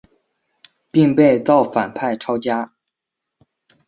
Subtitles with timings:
[0.89, 2.73] 并被造反派抄家。